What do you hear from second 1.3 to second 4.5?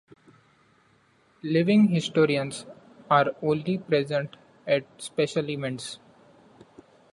Living Historians are only present